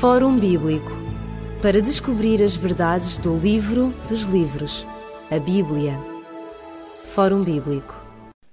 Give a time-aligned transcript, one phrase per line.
[0.00, 0.90] Fórum Bíblico
[1.62, 4.86] para descobrir as verdades do livro dos livros,
[5.30, 5.98] a Bíblia.
[7.14, 7.94] Fórum Bíblico.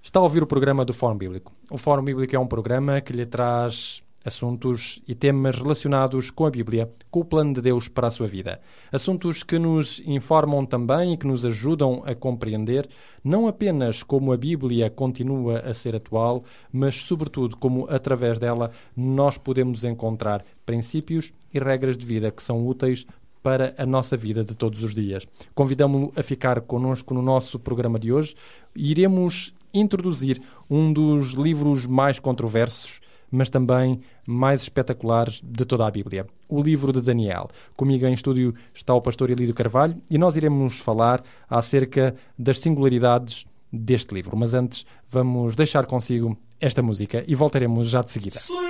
[0.01, 1.51] Está a ouvir o programa do Fórum Bíblico.
[1.69, 6.51] O Fórum Bíblico é um programa que lhe traz assuntos e temas relacionados com a
[6.51, 8.61] Bíblia, com o plano de Deus para a sua vida.
[8.91, 12.87] Assuntos que nos informam também e que nos ajudam a compreender
[13.23, 19.37] não apenas como a Bíblia continua a ser atual, mas sobretudo como através dela nós
[19.37, 23.05] podemos encontrar princípios e regras de vida que são úteis
[23.41, 25.27] para a nossa vida de todos os dias.
[25.55, 28.35] Convidamos-lo a ficar connosco no nosso programa de hoje.
[28.75, 36.27] Iremos introduzir um dos livros mais controversos mas também mais espetaculares de toda a Bíblia,
[36.49, 37.47] o livro de Daniel.
[37.75, 43.45] Comigo em estúdio está o pastor Elídio Carvalho e nós iremos falar acerca das singularidades
[43.71, 44.35] deste livro.
[44.35, 48.39] Mas antes, vamos deixar consigo esta música e voltaremos já de seguida.
[48.39, 48.61] Swing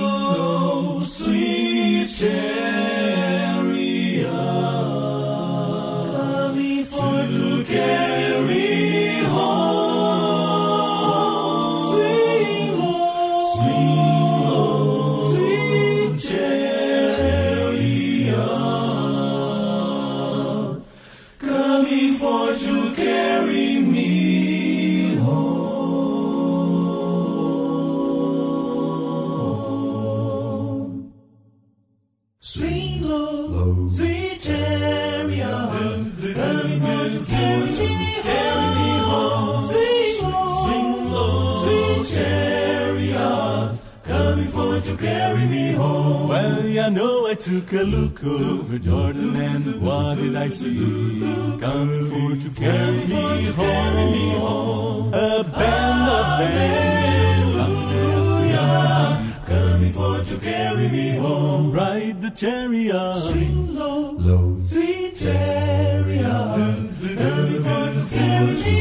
[0.00, 2.97] low, sweet
[47.48, 51.20] took a look over Jordan and what did I see?
[51.60, 55.14] Coming for to carry me home.
[55.14, 61.72] A band of angels coming after coming for to carry me home.
[61.72, 66.24] Ride the chariot, swing low, low, sweet chariot.
[66.24, 68.77] Coming for to carry me,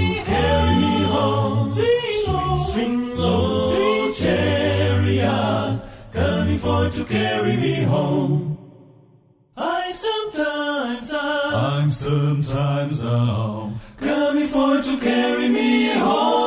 [6.68, 8.58] for to carry me home.
[9.56, 11.54] I'm sometimes out.
[11.54, 13.72] I'm sometimes out.
[13.98, 16.47] Coming for to carry me home.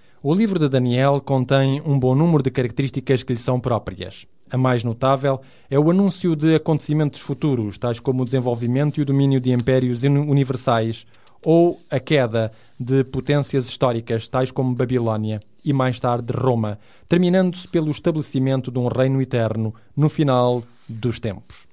[0.23, 4.27] O livro de Daniel contém um bom número de características que lhe são próprias.
[4.51, 9.05] A mais notável é o anúncio de acontecimentos futuros, tais como o desenvolvimento e o
[9.05, 11.07] domínio de impérios universais
[11.43, 16.77] ou a queda de potências históricas, tais como Babilónia e mais tarde Roma,
[17.09, 21.70] terminando-se pelo estabelecimento de um reino eterno no final dos tempos.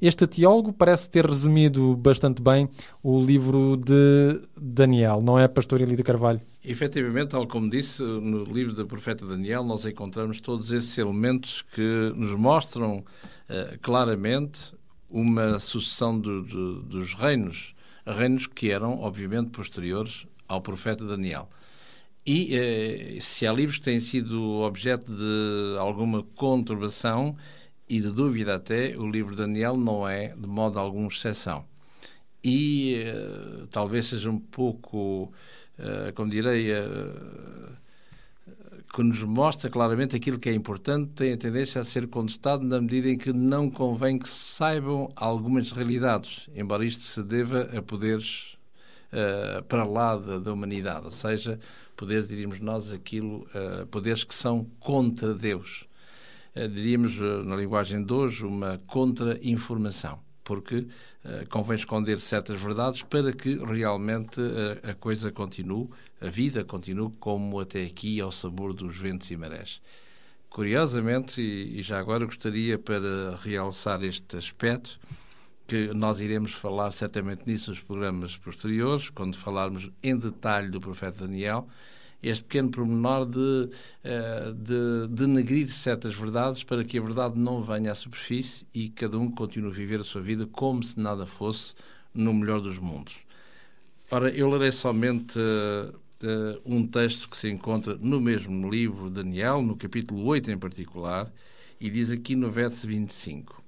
[0.00, 2.68] Este teólogo parece ter resumido bastante bem
[3.02, 6.40] o livro de Daniel, não é, Pastor Elida Carvalho?
[6.62, 12.12] Efetivamente, tal como disse, no livro do profeta Daniel nós encontramos todos esses elementos que
[12.14, 14.74] nos mostram uh, claramente
[15.08, 17.74] uma sucessão do, do, dos reinos,
[18.06, 21.48] reinos que eram, obviamente, posteriores ao profeta Daniel.
[22.26, 27.36] E eh, se há livros que têm sido objeto de alguma conturbação,
[27.88, 31.64] e de dúvida até, o livro de Daniel não é, de modo algum, exceção.
[32.42, 35.32] E uh, talvez seja um pouco,
[35.78, 37.76] uh, como direi, uh,
[38.94, 42.80] que nos mostra claramente aquilo que é importante, tem a tendência a ser contestado na
[42.80, 48.56] medida em que não convém que saibam algumas realidades, embora isto se deva a poderes
[49.12, 51.60] uh, para lá da, da, humanidade, ou seja,
[51.96, 55.84] poderes, diríamos nós, aquilo, uh, poderes que são contra Deus.
[56.56, 60.86] Uh, diríamos, na linguagem de hoje, uma contra-informação, porque
[61.50, 64.40] convém esconder certas verdades para que realmente
[64.88, 65.88] a coisa continue,
[66.20, 69.82] a vida continue como até aqui, ao sabor dos ventos e marés.
[70.48, 74.98] Curiosamente, e, e já agora gostaria para realçar este aspecto,
[75.66, 81.26] que nós iremos falar certamente nisso nos programas posteriores, quando falarmos em detalhe do profeta
[81.26, 81.68] Daniel,
[82.22, 83.70] este pequeno pormenor de,
[84.02, 89.18] eh, de denegrir certas verdades para que a verdade não venha à superfície e cada
[89.18, 91.74] um continue a viver a sua vida como se nada fosse
[92.14, 93.16] no melhor dos mundos.
[94.10, 99.76] Ora, eu lerei somente uh, um texto que se encontra no mesmo livro, Daniel, no
[99.76, 101.30] capítulo 8 em particular,
[101.80, 103.66] e diz aqui no verso 25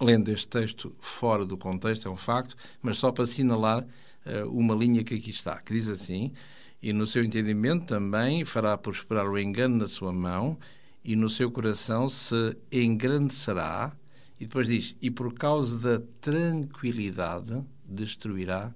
[0.00, 4.74] lendo este texto fora do contexto, é um facto, mas só para assinalar uh, uma
[4.74, 6.32] linha que aqui está, que diz assim:
[6.86, 10.56] E no seu entendimento também fará prosperar o engano na sua mão,
[11.02, 13.92] e no seu coração se engrandecerá.
[14.38, 18.72] E depois diz: E por causa da tranquilidade destruirá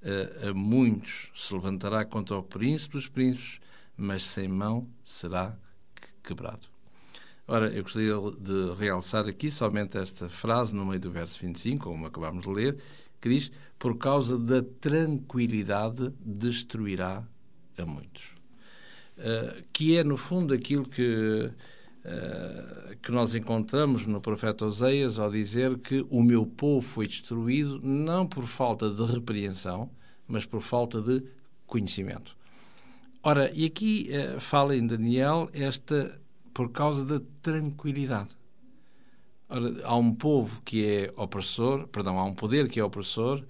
[0.00, 3.60] uh, a muitos, se levantará contra o príncipe dos príncipes,
[3.94, 5.54] mas sem mão será
[6.22, 6.66] quebrado.
[7.46, 12.06] Ora, eu gostaria de realçar aqui somente esta frase no meio do verso 25, como
[12.06, 12.78] acabámos de ler,
[13.20, 17.22] que diz: Por causa da tranquilidade destruirá
[17.78, 18.34] a muitos.
[19.16, 21.50] Uh, que é, no fundo, aquilo que,
[22.04, 27.80] uh, que nós encontramos no profeta Oseias ao dizer que o meu povo foi destruído
[27.82, 29.90] não por falta de repreensão,
[30.26, 31.22] mas por falta de
[31.66, 32.36] conhecimento.
[33.22, 36.20] Ora, e aqui uh, fala em Daniel esta
[36.52, 38.30] por causa da tranquilidade.
[39.48, 43.44] Ora, há um povo que é opressor, perdão, há um poder que é opressor,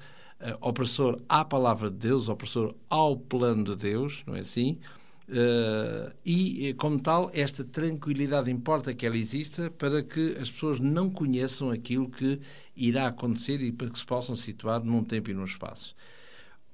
[0.61, 4.79] opressor à palavra de Deus, opressor ao plano de Deus, não é assim?
[5.27, 11.09] Uh, e, como tal, esta tranquilidade importa que ela exista para que as pessoas não
[11.09, 12.39] conheçam aquilo que
[12.77, 15.95] irá acontecer e para que se possam situar num tempo e num espaço.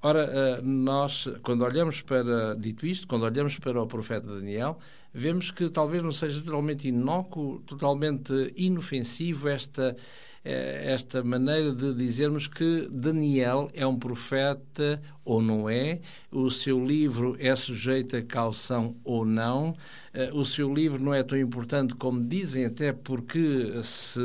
[0.01, 4.79] Ora, nós, quando olhamos para, dito isto, quando olhamos para o profeta Daniel,
[5.13, 9.95] vemos que talvez não seja totalmente inócuo, totalmente inofensivo esta, eh,
[10.43, 15.99] esta maneira de dizermos que Daniel é um profeta ou não é,
[16.31, 19.75] o seu livro é sujeito a calção ou não,
[20.13, 24.19] eh, o seu livro não é tão importante como dizem, até porque se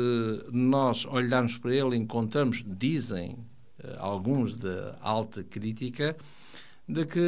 [0.51, 3.37] nós olharmos para ele encontramos, dizem
[3.83, 6.15] eh, alguns de alta crítica,
[6.89, 7.19] de que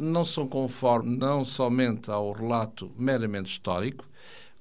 [0.00, 4.04] não são conformes não somente ao relato meramente histórico,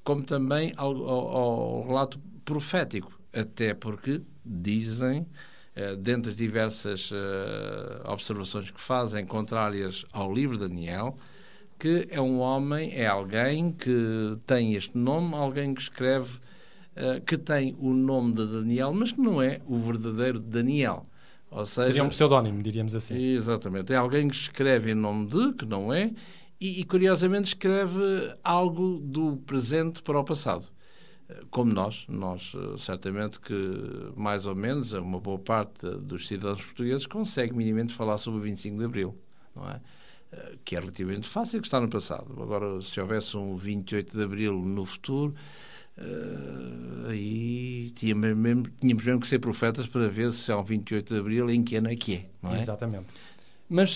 [0.03, 5.27] como também ao, ao, ao relato profético, até porque dizem,
[5.75, 11.15] eh, dentre as diversas eh, observações que fazem contrárias ao livro de Daniel,
[11.77, 16.39] que é um homem, é alguém que tem este nome, alguém que escreve,
[16.95, 21.03] eh, que tem o nome de Daniel, mas que não é o verdadeiro Daniel.
[21.51, 23.15] Ou seja, Seria um pseudónimo, diríamos assim.
[23.15, 23.93] Exatamente.
[23.93, 26.11] É alguém que escreve em nome de, que não é,
[26.59, 30.65] e, e, curiosamente escreve algo do presente para o passado.
[31.49, 33.53] Como nós, nós eh, certamente que
[34.15, 38.77] mais ou menos uma boa parte dos cidadãos portugueses consegue minimamente falar sobre o 25
[38.77, 39.17] de Abril,
[39.55, 39.81] não é?
[40.31, 42.31] Eh, que é relativamente fácil, que está no passado.
[42.41, 45.33] Agora, se houvesse um 28 de Abril no futuro,
[45.97, 51.13] Uh, aí tínhamos mesmo, tínhamos mesmo que ser profetas para ver se há um 28
[51.13, 52.59] de Abril em que ano é que é, não é?
[52.59, 53.13] Exatamente.
[53.69, 53.95] Mas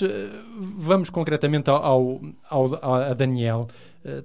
[0.78, 3.68] vamos concretamente ao, ao, a Daniel.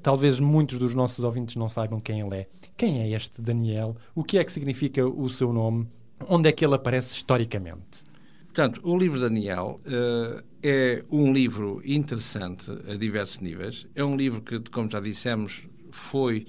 [0.04, 2.46] Talvez muitos dos nossos ouvintes não saibam quem ele é.
[2.76, 3.96] Quem é este Daniel?
[4.14, 5.86] O que é que significa o seu nome?
[6.28, 8.02] Onde é que ele aparece historicamente?
[8.46, 13.86] Portanto, o livro Daniel uh, é um livro interessante a diversos níveis.
[13.94, 16.46] É um livro que, como já dissemos, foi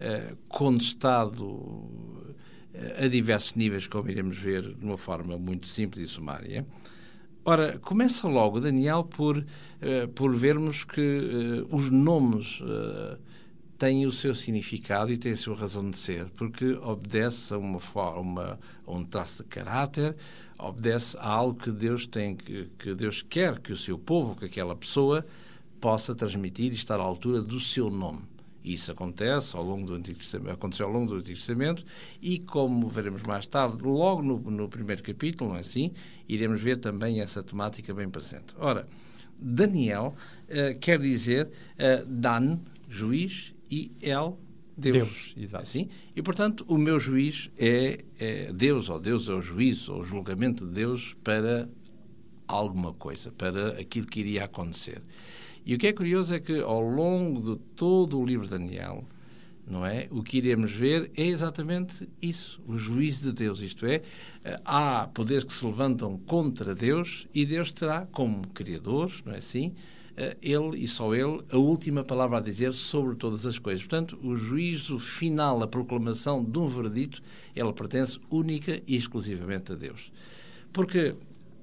[0.00, 1.90] eh, contestado
[2.72, 6.66] eh, a diversos níveis, como iremos ver de uma forma muito simples e sumária.
[7.44, 12.60] Ora, começa logo, Daniel, por, uh, por vermos que uh, os nomes
[13.78, 17.78] têm o seu significado e têm a sua razão de ser, porque obedece a, uma
[17.78, 20.16] forma, a um traço de caráter,
[20.58, 24.46] obedece a algo que Deus tem, que, que Deus quer que o seu povo, que
[24.46, 25.24] aquela pessoa,
[25.80, 28.22] possa transmitir e estar à altura do seu nome.
[28.64, 31.84] Isso acontece ao longo do Antigo Testamento, aconteceu ao longo do Antigo Testamento
[32.20, 35.92] e, como veremos mais tarde, logo no, no primeiro capítulo, não é assim,
[36.28, 38.54] iremos ver também essa temática bem presente.
[38.58, 38.88] Ora,
[39.38, 40.16] Daniel
[40.48, 42.58] uh, quer dizer uh, Dan,
[42.88, 44.38] juiz, e El,
[44.76, 44.96] Deus.
[44.96, 45.64] Deus, exato.
[45.64, 45.88] Assim?
[46.14, 50.04] E, portanto, o meu juiz é, é, Deus, ou Deus é o juízo, ou o
[50.04, 51.68] julgamento de Deus para
[52.46, 55.02] alguma coisa, para aquilo que iria acontecer.
[55.66, 59.04] E o que é curioso é que ao longo de todo o livro de Daniel,
[59.66, 60.08] não é?
[60.10, 64.00] O que iremos ver é exatamente isso, o juízo de Deus, isto é,
[64.64, 69.74] há poderes que se levantam contra Deus e Deus terá como criador, não é assim?
[70.42, 73.82] Ele e só ele a última palavra a dizer sobre todas as coisas.
[73.82, 77.22] Portanto, o juízo final, a proclamação de um veredito,
[77.54, 80.10] ela pertence única e exclusivamente a Deus.
[80.72, 81.14] Porque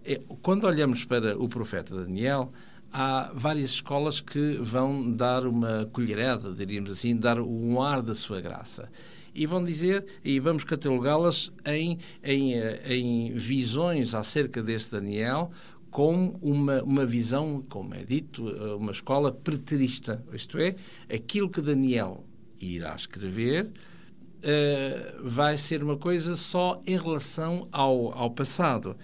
[0.06, 2.52] é, quando olhamos para o profeta Daniel,
[2.94, 8.40] há várias escolas que vão dar uma colherada, diríamos assim, dar um ar da sua
[8.40, 8.90] graça.
[9.34, 12.54] E vão dizer, e vamos catalogá-las em, em,
[12.88, 15.52] em visões acerca deste Daniel,
[15.96, 20.22] com uma, uma visão, como é dito, uma escola preterista.
[20.34, 20.76] Isto é,
[21.10, 22.26] aquilo que Daniel
[22.60, 28.98] irá escrever uh, vai ser uma coisa só em relação ao, ao passado.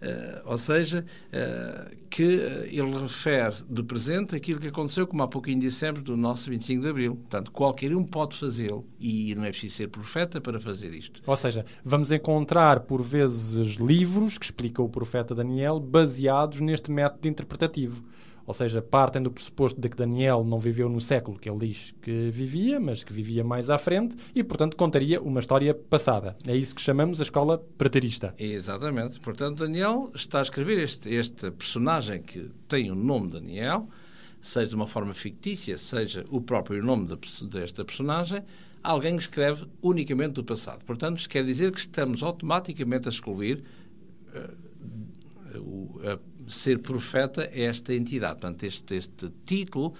[0.00, 5.58] Uh, ou seja, uh, que ele refere do presente aquilo que aconteceu, como há pouquinho
[5.58, 7.16] dissemos, do nosso 25 de Abril.
[7.16, 11.20] Portanto, qualquer um pode fazê-lo e não é preciso ser profeta para fazer isto.
[11.26, 17.26] Ou seja, vamos encontrar por vezes livros que explica o profeta Daniel baseados neste método
[17.26, 18.04] interpretativo.
[18.48, 21.92] Ou seja, partem do pressuposto de que Daniel não viveu no século que ele diz
[22.00, 26.32] que vivia, mas que vivia mais à frente e, portanto, contaria uma história passada.
[26.46, 28.34] É isso que chamamos a escola preterista.
[28.38, 29.20] Exatamente.
[29.20, 33.86] Portanto, Daniel está a escrever este, este personagem que tem o nome Daniel,
[34.40, 37.06] seja de uma forma fictícia, seja o próprio nome
[37.50, 38.42] desta personagem,
[38.82, 40.82] alguém escreve unicamente do passado.
[40.86, 43.62] Portanto, isto quer dizer que estamos automaticamente a excluir
[44.34, 44.68] uh,
[46.08, 48.40] a ser profeta é esta entidade.
[48.40, 49.94] Portanto, este, este título,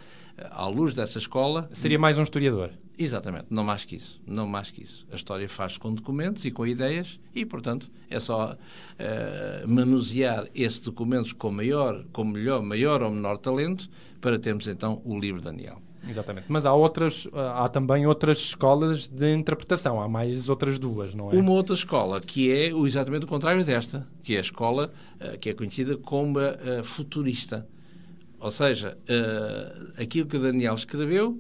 [0.51, 1.69] à luz desta escola.
[1.73, 2.71] Seria mais um historiador.
[2.99, 4.21] Exatamente, não mais que isso.
[4.27, 5.07] Não mais que isso.
[5.13, 10.81] A história faz com documentos e com ideias e, portanto, é só uh, manusear esses
[10.81, 13.89] documentos com maior, com melhor, maior ou menor talento
[14.21, 15.81] para termos então o livro de Daniel.
[16.07, 16.47] Exatamente.
[16.49, 20.01] Mas há outras, há também outras escolas de interpretação.
[20.01, 21.35] Há mais outras duas, não é?
[21.35, 25.51] Uma outra escola que é exatamente o contrário desta, que é a escola uh, que
[25.51, 27.67] é conhecida como uh, futurista.
[28.41, 31.39] Ou seja, uh, aquilo que Daniel escreveu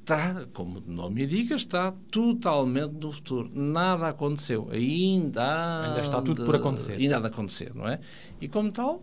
[0.00, 3.50] está, como o nome indica, está totalmente no futuro.
[3.52, 4.68] Nada aconteceu.
[4.70, 6.92] Ainda, ainda está tudo por acontecer.
[6.92, 7.98] Ainda nada acontecer, não é?
[8.40, 9.02] E como tal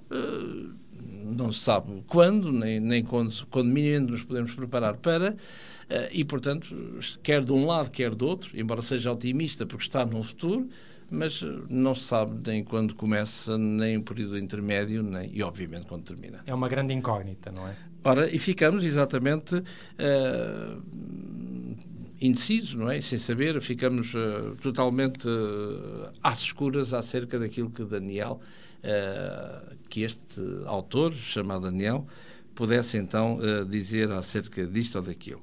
[1.23, 5.35] não se sabe quando, nem, nem quando, quando minimamente nos podemos preparar para,
[5.89, 6.75] eh, e, portanto,
[7.21, 10.67] quer de um lado, quer do outro, embora seja otimista porque está no futuro,
[11.11, 15.85] mas eh, não se sabe nem quando começa, nem o período intermédio, nem, e obviamente
[15.85, 16.41] quando termina.
[16.45, 17.75] É uma grande incógnita, não é?
[18.05, 20.83] Ora, e ficamos exatamente uh,
[22.23, 23.01] indecisos, não é?
[23.01, 28.39] Sem saber, ficamos uh, totalmente uh, às escuras acerca daquilo que Daniel
[28.79, 32.07] uh, que este autor, chamado Daniel,
[32.55, 35.41] pudesse então dizer acerca disto ou daquilo.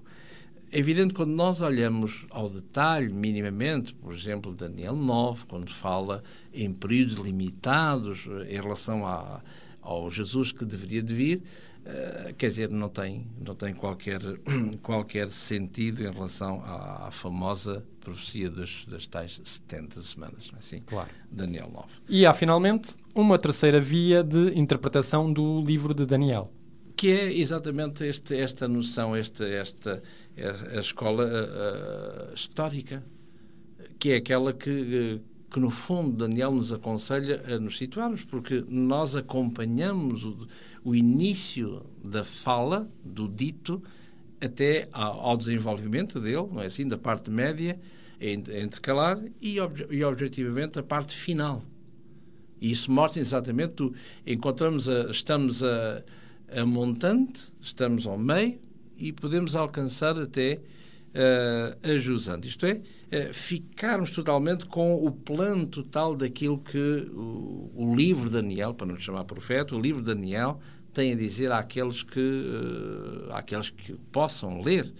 [0.72, 6.22] É evidente quando nós olhamos ao detalhe, minimamente, por exemplo, Daniel 9, quando fala
[6.54, 9.40] em períodos limitados em relação a,
[9.82, 11.42] ao Jesus que deveria de vir,
[11.86, 14.20] uh, quer dizer, não tem, não tem qualquer,
[14.82, 20.58] qualquer sentido em relação à, à famosa profecia das, das tais 70 semanas, não é
[20.58, 20.80] assim?
[20.80, 21.10] Claro.
[21.30, 21.86] Daniel 9.
[22.08, 26.50] E há, finalmente, uma terceira via de interpretação do livro de Daniel.
[26.96, 30.02] Que é exatamente este, esta noção, esta, esta
[30.76, 33.02] a escola uh, histórica,
[33.98, 35.20] que é aquela que,
[35.50, 40.46] que, no fundo, Daniel nos aconselha a nos situarmos, porque nós acompanhamos o,
[40.84, 43.82] o início da fala, do dito,
[44.40, 47.78] até ao desenvolvimento dele, não é assim, da parte média,
[48.20, 49.56] intercalar, e,
[49.90, 51.62] e objetivamente a parte final.
[52.60, 53.94] E isso mostra exatamente, tu,
[54.26, 56.02] encontramos a, estamos a,
[56.54, 58.58] a montante, estamos ao meio
[58.96, 60.60] e podemos alcançar até
[61.14, 62.48] uh, a jusante.
[62.48, 62.80] Isto é,
[63.32, 68.98] ficarmos totalmente com o plano total daquilo que o, o livro de Daniel, para não
[68.98, 70.60] chamar profeta, o livro de Daniel
[70.92, 74.92] tem a dizer àqueles que, uh, àqueles que possam ler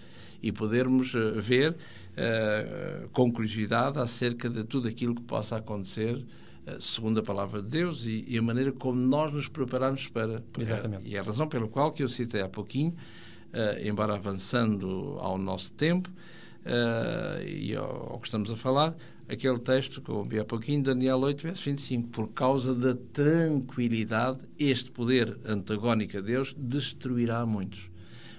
[0.42, 6.24] e podermos uh, ver uh, com curiosidade acerca de tudo aquilo que possa acontecer
[6.78, 11.08] segundo a palavra de Deus e, e, a maneira como nós nos preparamos para, Exatamente.
[11.08, 12.94] e a razão pela qual que eu citei há pouquinho
[13.82, 16.08] embora avançando ao nosso tempo
[17.46, 18.96] e ao, ao que estamos a falar
[19.30, 22.08] aquele texto que eu ouvi há pouquinho, Daniel 8, verso 25.
[22.08, 27.88] Por causa da tranquilidade, este poder antagónico a Deus destruirá muitos.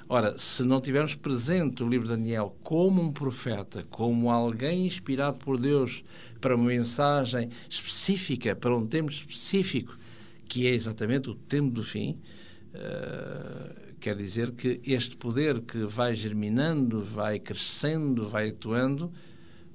[0.09, 5.39] Ora, se não tivermos presente o livro de Daniel como um profeta, como alguém inspirado
[5.39, 6.03] por Deus
[6.41, 9.97] para uma mensagem específica, para um tempo específico,
[10.49, 12.19] que é exatamente o tempo do fim,
[12.75, 19.05] uh, quer dizer que este poder que vai germinando, vai crescendo, vai atuando,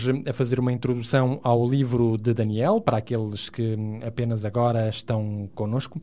[0.03, 5.49] hoje a fazer uma introdução ao livro de Daniel, para aqueles que apenas agora estão
[5.55, 6.01] connosco.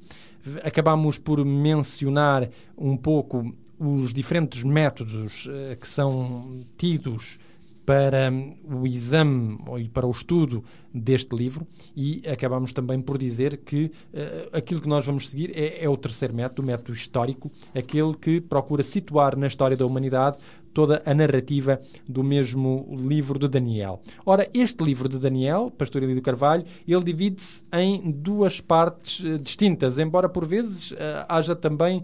[0.64, 7.38] Acabamos por mencionar um pouco os diferentes métodos uh, que são tidos
[7.84, 8.32] para
[8.70, 10.62] o exame e para o estudo
[10.94, 15.84] deste livro e acabamos também por dizer que uh, aquilo que nós vamos seguir é,
[15.84, 20.38] é, o terceiro método, o método histórico, aquele que procura situar na história da humanidade
[20.72, 24.00] toda a narrativa do mesmo livro de Daniel.
[24.24, 29.98] Ora, este livro de Daniel, Pastor Elidio Carvalho, ele divide-se em duas partes uh, distintas,
[29.98, 30.96] embora por vezes uh,
[31.28, 32.02] haja também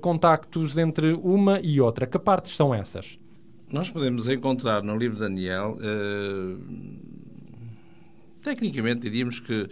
[0.00, 2.06] contactos entre uma e outra.
[2.06, 3.18] Que partes são essas?
[3.70, 5.78] Nós podemos encontrar no livro de Daniel,
[8.42, 9.68] tecnicamente diríamos que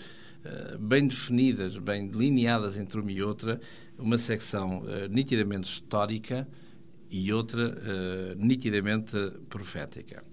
[0.79, 3.61] bem definidas, bem delineadas entre uma e outra,
[3.99, 6.47] uma secção nitidamente histórica
[7.17, 7.75] e outra
[8.37, 9.17] nitidamente
[9.49, 10.25] profética.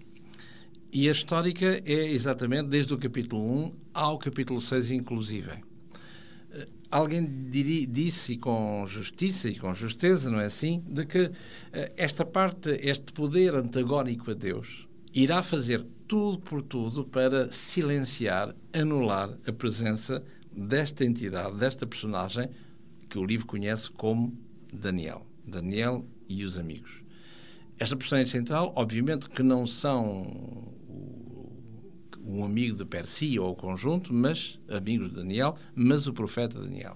[0.91, 5.52] E a histórica é exatamente desde o capítulo 1 ao capítulo 6, inclusive
[6.91, 11.32] alguém diri, disse com justiça e com justeza, não é assim, de que uh,
[11.96, 19.30] esta parte, este poder antagónico a Deus, irá fazer tudo por tudo para silenciar, anular
[19.48, 22.50] a presença desta entidade, desta personagem
[23.10, 24.38] que o livro conhece como
[24.74, 25.26] Daniel.
[25.46, 26.06] Daniel
[26.39, 27.02] e os amigos.
[27.80, 30.72] Esta personagem central, obviamente, que não são
[32.24, 36.60] um amigo de per si ou o conjunto, mas amigos de Daniel, mas o profeta
[36.60, 36.96] Daniel.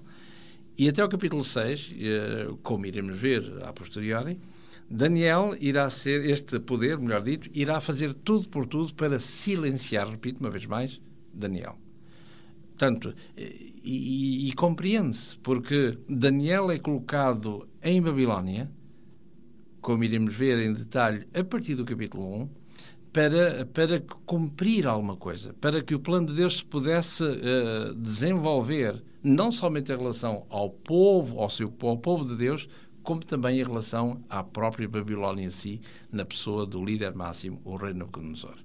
[0.77, 4.39] E até o capítulo 6, eh, como iremos ver a posteriori,
[4.89, 10.39] Daniel irá ser, este poder, melhor dito, irá fazer tudo por tudo para silenciar, repito
[10.39, 11.01] uma vez mais,
[11.33, 11.77] Daniel.
[12.69, 18.69] Portanto, e, e, e compreende-se, porque Daniel é colocado em Babilónia,
[19.85, 22.49] como iremos ver em detalhe a partir do capítulo 1,
[23.13, 29.03] para, para cumprir alguma coisa, para que o plano de Deus se pudesse uh, desenvolver,
[29.21, 32.67] não somente em relação ao povo, ao, seu, ao povo de Deus,
[33.03, 35.79] como também em relação à própria Babilónia em si,
[36.11, 38.55] na pessoa do líder máximo, o rei Nabucodonosor.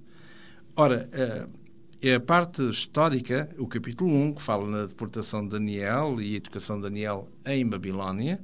[0.75, 6.33] Ora, uh, a parte histórica, o capítulo 1, que fala na deportação de Daniel e
[6.33, 8.41] a educação de Daniel em Babilónia,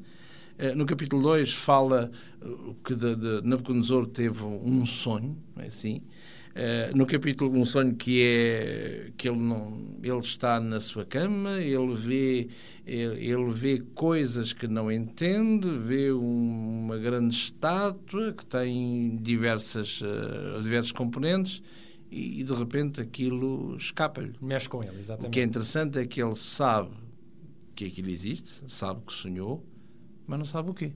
[0.76, 2.48] no capítulo 2 fala eh,
[2.84, 6.02] que de, de Nabucodonosor teve um sonho, é assim?
[6.60, 11.60] Eh, no capítulo um sonho que é que ele não ele está na sua cama
[11.60, 12.48] ele vê
[12.84, 20.00] ele, vê coisas que não entende vê um, uma grande estátua que tem diversas
[20.63, 21.62] diversos componentes
[22.10, 26.20] e, de repente aquilo escapa-lhe mexe com ele exatamente o que é interessante é que
[26.20, 26.89] ele sabe
[27.76, 29.63] que aquilo existe sabe que sonhou
[30.28, 30.92] mas não sabe o quê.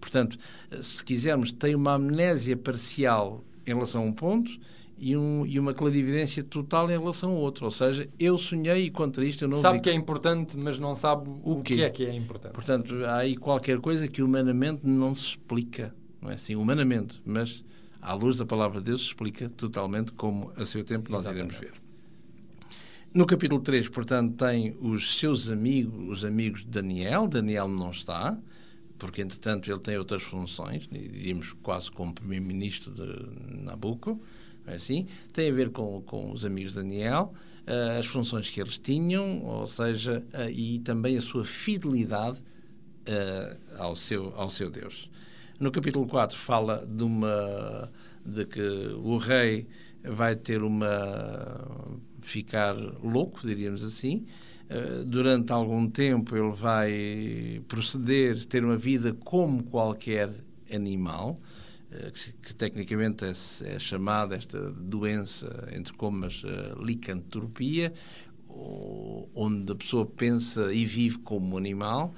[0.00, 0.38] Portanto,
[0.80, 4.50] se quisermos, tem uma amnésia parcial em relação a um ponto
[4.96, 7.64] e, um, e uma clarividência total em relação a outro.
[7.64, 9.82] Ou seja, eu sonhei e contra isto eu não Sabe vi...
[9.84, 12.52] que é importante, mas não sabe o, o que é que é importante.
[12.52, 15.94] Portanto, há aí qualquer coisa que humanamente não se explica.
[16.20, 17.64] Não é assim, humanamente, mas
[18.00, 21.56] à luz da palavra de Deus se explica totalmente como a seu tempo nós Exatamente.
[21.56, 21.87] iremos ver.
[23.14, 27.26] No capítulo 3, portanto, tem os seus amigos, os amigos de Daniel.
[27.26, 28.38] Daniel não está,
[28.98, 34.20] porque, entretanto, ele tem outras funções, diríamos quase como primeiro-ministro de Nabucco,
[34.66, 35.06] é assim.
[35.32, 37.32] Tem a ver com, com os amigos de Daniel,
[37.66, 43.78] uh, as funções que eles tinham, ou seja, uh, e também a sua fidelidade uh,
[43.78, 45.08] ao, seu, ao seu Deus.
[45.58, 47.90] No capítulo 4 fala de uma
[48.24, 48.60] de que
[49.02, 49.66] o rei
[50.04, 54.26] vai ter uma ficar louco, diríamos assim.
[54.68, 60.30] Eh, durante algum tempo ele vai proceder, ter uma vida como qualquer
[60.70, 61.40] animal,
[61.90, 63.30] eh, que, tecnicamente é,
[63.64, 67.94] é, chamada esta doença, entre comas, eh, licantropia,
[69.34, 72.14] onde a pessoa pensa e vive como um animal.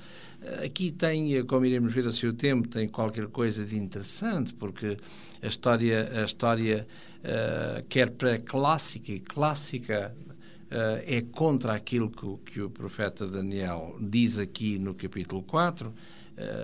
[0.64, 4.96] Aqui tem, como iremos ver a seu tempo, tem qualquer coisa de interessante, porque
[5.42, 6.86] a história, a história
[7.18, 10.14] uh, quer pré-clássica e clássica,
[10.70, 15.92] uh, é contra aquilo que, que, o profeta Daniel diz aqui no capítulo 4, uh,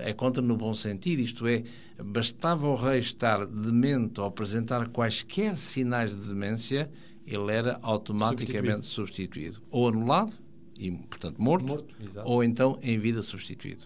[0.02, 1.62] é contra no bom sentido, isto é,
[2.02, 6.90] bastava o rei estar demente ou apresentar quaisquer sinais de demência,
[7.26, 9.56] ele era automaticamente substituído.
[9.56, 9.62] substituído.
[9.70, 10.32] Ou anulado,
[10.78, 13.84] e, portanto, morto, morto ou então em vida substituído.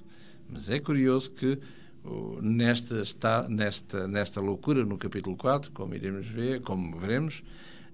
[0.49, 1.59] Mas é curioso que
[2.43, 7.41] nesta, está, nesta, nesta loucura, no capítulo 4, como iremos ver, como veremos,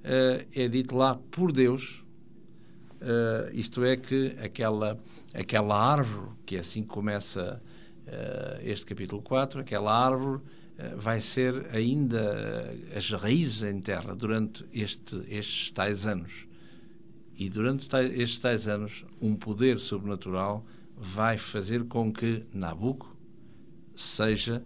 [0.04, 2.04] uh, é dito lá por Deus,
[3.00, 4.98] uh, isto é que aquela,
[5.34, 7.62] aquela árvore, que assim começa
[8.62, 10.40] este capítulo 4, aquela árvore
[10.78, 16.45] eh, vai ser ainda eh, as raízes em terra durante este, estes tais anos.
[17.36, 20.64] E durante estes tais anos, um poder sobrenatural
[20.96, 23.14] vai fazer com que Nabucco
[23.94, 24.64] seja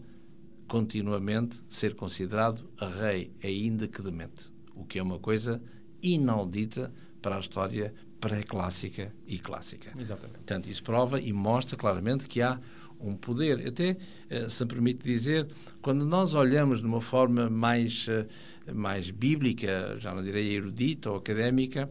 [0.69, 2.65] continuamente ser considerado
[3.01, 4.53] rei, ainda que demente.
[4.75, 5.61] O que é uma coisa
[6.01, 9.91] inaudita para a história pré-clássica e clássica.
[9.99, 10.37] Exatamente.
[10.37, 12.61] Portanto, isso prova e mostra claramente que há
[13.01, 13.67] um poder.
[13.67, 13.97] Até,
[14.29, 15.49] eh, se me permite dizer,
[15.81, 18.27] quando nós olhamos de uma forma mais, eh,
[18.73, 21.91] mais bíblica, já não direi erudita ou académica,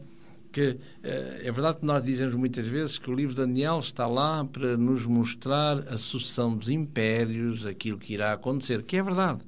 [0.52, 4.06] que eh, é verdade que nós dizemos muitas vezes que o livro de Daniel está
[4.06, 9.40] lá para nos mostrar a sucessão dos impérios, aquilo que irá acontecer, que é verdade.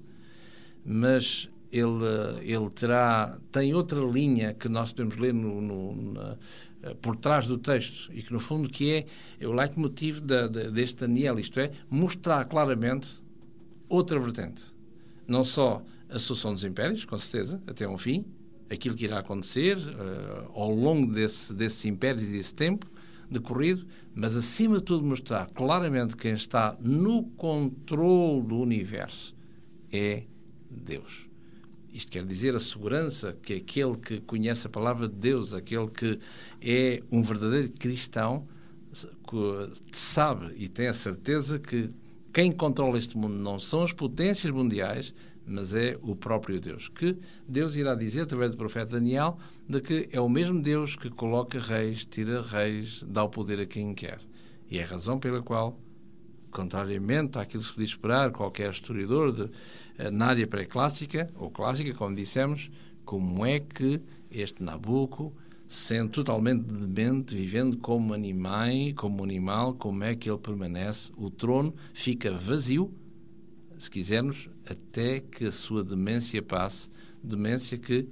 [0.85, 2.05] Mas ele,
[2.43, 6.37] ele terá, tem outra linha que nós podemos ler no, no, na,
[6.83, 9.07] eh, por trás do texto e que, no fundo, que é,
[9.41, 13.09] é o leitmotiv da, da, deste Daniel, isto é, mostrar claramente
[13.89, 14.65] outra vertente.
[15.27, 18.25] Não só a sucessão dos impérios, com certeza, até um fim,
[18.73, 22.91] aquilo que irá acontecer uh, ao longo desse, desses impérios e desse tempo
[23.31, 29.35] decorrido, mas acima de tudo mostrar claramente quem está no controle do universo
[29.91, 30.25] é
[30.71, 31.27] Deus.
[31.93, 36.19] Isto quer dizer a segurança que aquele que conhece a palavra de Deus, aquele que
[36.61, 38.47] é um verdadeiro cristão,
[39.91, 41.91] sabe e tem a certeza que
[42.33, 45.15] quem controla este mundo não são as potências mundiais,
[45.47, 46.89] mas é o próprio Deus.
[46.89, 49.37] Que Deus irá dizer, através do profeta Daniel,
[49.69, 53.67] de que é o mesmo Deus que coloca reis, tira reis, dá o poder a
[53.67, 54.21] quem quer.
[54.71, 55.79] E é a razão pela qual,
[56.51, 59.51] contrariamente àquilo que se podia esperar, qualquer historiador de,
[59.99, 62.71] eh, na área pré-clássica, ou clássica, como dissemos,
[63.05, 64.01] como é que
[64.31, 65.35] este Nabucco,
[65.67, 71.11] sendo totalmente demente, vivendo como animal, como animal, como é que ele permanece?
[71.17, 72.93] O trono fica vazio,
[73.83, 76.89] se quisermos, até que a sua demência passe,
[77.21, 78.09] demência que,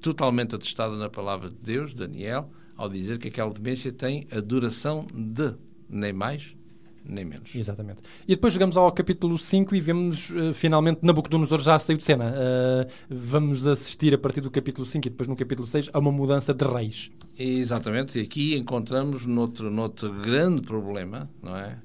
[0.00, 5.06] totalmente atestada na palavra de Deus, Daniel, ao dizer que aquela demência tem a duração
[5.14, 5.54] de
[5.88, 6.56] nem mais
[7.04, 7.54] nem menos.
[7.54, 8.00] Exatamente.
[8.26, 12.32] E depois chegamos ao capítulo 5 e vemos uh, finalmente Nabucodonosor já saiu de cena.
[12.32, 16.12] Uh, vamos assistir a partir do capítulo 5 e depois no capítulo 6 a uma
[16.12, 17.10] mudança de reis.
[17.38, 18.18] Exatamente.
[18.18, 21.78] E aqui encontramos noutro, noutro grande problema, não é?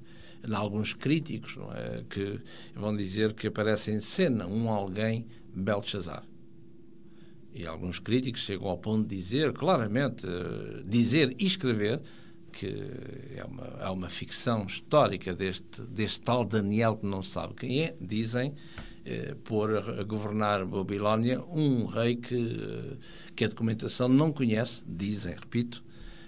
[0.45, 2.03] Em alguns críticos é?
[2.09, 2.39] que
[2.75, 5.25] vão dizer que aparece em cena um alguém
[5.55, 6.23] Belshazzar.
[7.53, 12.01] E alguns críticos chegam ao ponto de dizer, claramente, uh, dizer e escrever
[12.51, 12.67] que
[13.35, 17.95] é uma, é uma ficção histórica deste, deste tal Daniel que não sabe quem é,
[17.99, 18.53] dizem,
[19.03, 19.69] eh, por
[20.05, 22.97] governar Babilónia, um rei que, eh,
[23.35, 25.83] que a documentação não conhece, dizem, repito,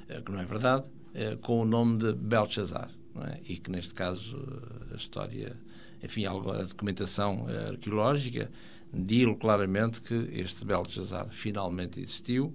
[0.10, 2.90] eh, que não é verdade, eh, com o nome de Belshazzar
[3.24, 3.40] é?
[3.48, 4.38] e que neste caso
[4.92, 5.56] a história,
[6.04, 8.50] enfim, a documentação arqueológica
[8.94, 12.54] diz claramente que este Belshazzar finalmente existiu.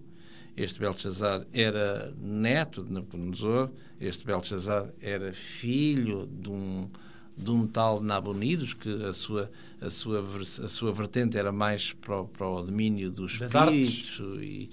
[0.57, 3.71] Este Belshazzar era neto de Nabucodonosor,
[4.01, 6.91] este Belshazzar era filho de um,
[7.37, 10.23] de um tal Nabonidos, que a sua, a sua,
[10.65, 14.21] a sua vertente era mais para o, para o domínio dos espíritos.
[14.41, 14.69] E,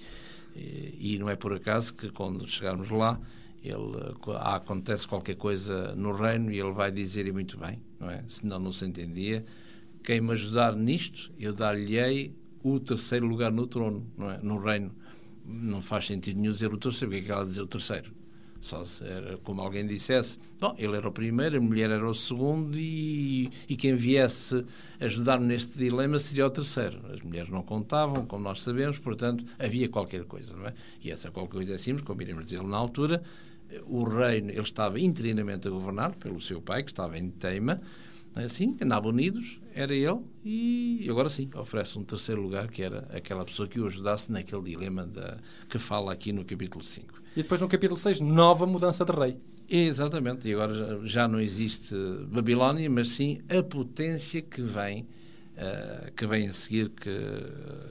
[0.56, 3.18] e, e, não é por acaso que quando chegarmos lá,
[3.68, 8.24] ele, acontece qualquer coisa no reino e ele vai dizer, e muito bem, não é?
[8.28, 9.44] Senão não se entendia.
[10.02, 14.38] Quem me ajudar nisto, eu dar-lhe-ei o terceiro lugar no trono, não é?
[14.42, 14.92] no reino.
[15.44, 18.18] Não faz sentido nenhum dizer o terceiro, porque é que ela dizer o terceiro?
[18.60, 22.76] Só era como alguém dissesse, bom, ele era o primeiro, a mulher era o segundo
[22.76, 24.64] e, e quem viesse
[24.98, 27.00] ajudar-me neste dilema seria o terceiro.
[27.12, 30.74] As mulheres não contavam, como nós sabemos, portanto, havia qualquer coisa, não é?
[31.02, 33.22] E essa qualquer coisa é simples, como iremos dizer na altura,
[33.86, 37.80] o reino, ele estava interinamente a governar pelo seu pai, que estava em teima,
[38.36, 43.08] é assim, andava unidos, era ele, e agora sim, oferece um terceiro lugar, que era
[43.12, 47.22] aquela pessoa que o ajudasse naquele dilema da, que fala aqui no capítulo 5.
[47.36, 49.38] E depois no capítulo 6, nova mudança de rei.
[49.68, 51.94] Exatamente, e agora já não existe
[52.28, 55.06] Babilónia, mas sim a potência que vem
[55.58, 57.10] Uh, que vem a seguir, que,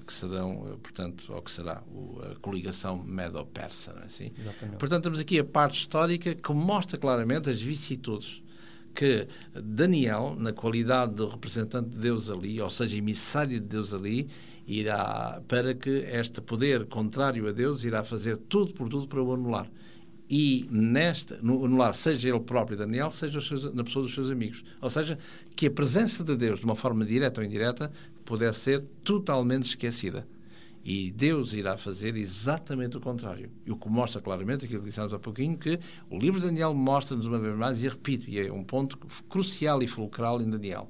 [0.05, 3.93] que serão, portanto, ou que será o, a coligação Medo-Persa.
[4.03, 4.31] É assim?
[4.79, 8.41] Portanto, temos aqui a parte histórica que mostra claramente as vicissitudes
[8.95, 14.27] que Daniel, na qualidade de representante de Deus ali, ou seja, emissário de Deus ali,
[14.65, 19.33] irá, para que este poder contrário a Deus, irá fazer tudo por tudo para o
[19.33, 19.69] anular
[20.29, 24.29] e nesta, no, no lar, seja ele próprio Daniel, seja seus, na pessoa dos seus
[24.29, 24.63] amigos.
[24.81, 25.17] Ou seja,
[25.55, 27.91] que a presença de Deus, de uma forma direta ou indireta,
[28.25, 30.27] pudesse ser totalmente esquecida.
[30.83, 33.49] E Deus irá fazer exatamente o contrário.
[33.65, 36.73] E o que mostra claramente, aquilo que dissemos há pouquinho, que o livro de Daniel
[36.73, 38.97] mostra-nos uma vez mais, e repito, e é um ponto
[39.29, 40.89] crucial e fulcral em Daniel,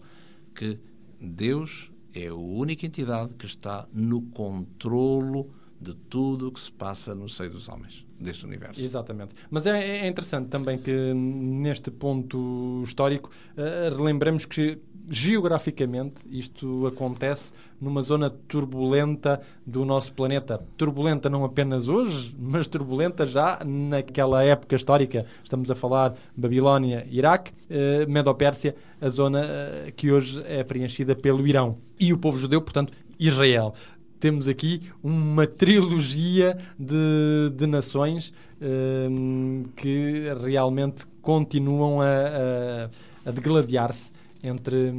[0.54, 0.80] que
[1.20, 7.14] Deus é a única entidade que está no controlo de tudo o que se passa
[7.14, 8.82] no seio dos homens, deste universo.
[8.82, 9.36] Exatamente.
[9.50, 17.54] Mas é, é interessante também que neste ponto histórico uh, relembramos que geograficamente isto acontece
[17.80, 20.62] numa zona turbulenta do nosso planeta.
[20.76, 25.26] Turbulenta não apenas hoje, mas turbulenta já naquela época histórica.
[25.44, 31.48] Estamos a falar Babilónia, Iraque, uh, Medo-Pérsia, a zona uh, que hoje é preenchida pelo
[31.48, 31.78] Irão.
[32.00, 33.74] E o povo judeu, portanto, Israel
[34.20, 44.12] temos aqui uma trilogia de, de nações um, que realmente continuam a, a, a degladiar-se
[44.44, 44.92] entre,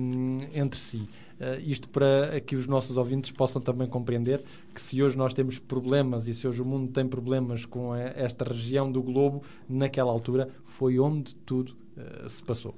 [0.54, 1.09] entre si.
[1.38, 4.42] Uh, isto para que os nossos ouvintes possam também compreender
[4.74, 8.00] que se hoje nós temos problemas e se hoje o mundo tem problemas com a,
[8.00, 12.74] esta região do globo, naquela altura foi onde tudo uh, se passou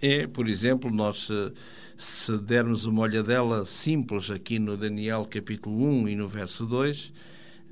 [0.00, 1.30] é, por exemplo, nós
[1.98, 7.12] se dermos uma olhadela simples aqui no Daniel capítulo 1 e no verso 2,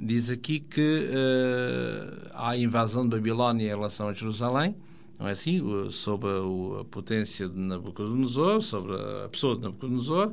[0.00, 4.74] diz aqui que uh, há a invasão de Babilónia em relação a Jerusalém,
[5.18, 5.62] não é assim?
[5.90, 10.32] Sobre a, a potência de Nabucodonosor, sobre a pessoa de Nabucodonosor,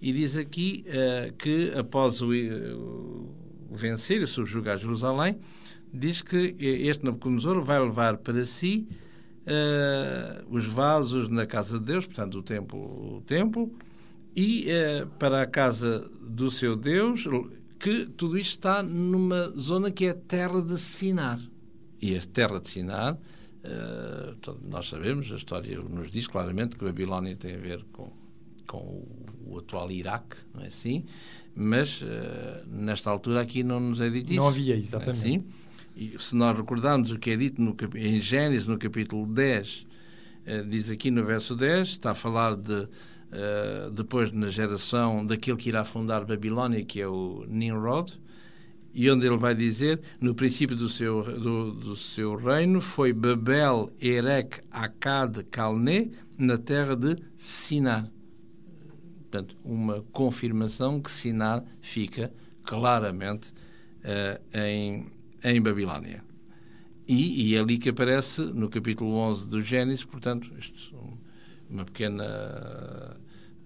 [0.00, 3.34] e diz aqui uh, que após o, o
[3.72, 5.36] vencer e subjugar Jerusalém,
[5.92, 8.86] diz que este Nabucodonosor vai levar para si
[9.46, 13.72] uh, os vasos na casa de Deus, portanto, o templo, o templo
[14.34, 17.24] e uh, para a casa do seu Deus,
[17.78, 21.40] que tudo isto está numa zona que é terra de Sinar.
[22.00, 27.36] E a terra de Sinar, uh, nós sabemos, a história nos diz claramente que Babilónia
[27.36, 28.10] tem a ver com,
[28.66, 31.04] com o, o atual Iraque, não é assim?
[31.54, 32.06] Mas uh,
[32.66, 34.40] nesta altura aqui não nos é dito isso.
[34.40, 35.08] Não havia, exatamente.
[35.08, 35.44] É assim?
[35.94, 39.86] E se nós recordarmos o que é dito no, em Gênesis, no capítulo 10,
[40.46, 42.88] eh, diz aqui no verso 10, está a falar de,
[43.30, 48.12] eh, depois na geração daquele que irá fundar Babilónia, que é o Nimrod,
[48.94, 53.90] e onde ele vai dizer, no princípio do seu, do, do seu reino, foi Babel,
[54.00, 58.10] Erech, Akkad, Calné, na terra de Sinar.
[59.22, 62.30] Portanto, uma confirmação que Sinar fica
[62.64, 63.50] claramente
[64.04, 65.06] uh, em
[65.44, 66.22] em Babilónia.
[67.06, 70.96] E, e é ali que aparece, no capítulo 11 do Gênesis, portanto, isto,
[71.68, 73.16] uma pequena